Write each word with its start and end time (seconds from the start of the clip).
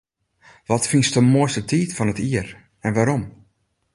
Wat 0.69 0.87
fynst 0.89 1.13
de 1.17 1.21
moaiste 1.33 1.63
tiid 1.69 1.91
fan 1.97 2.11
it 2.13 2.19
jier 2.27 2.49
en 2.85 2.93
wêrom? 2.95 3.23